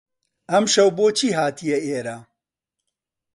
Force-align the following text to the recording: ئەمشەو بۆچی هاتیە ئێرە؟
ئەمشەو 0.51 0.89
بۆچی 0.97 1.35
هاتیە 1.37 1.77
ئێرە؟ 1.85 2.17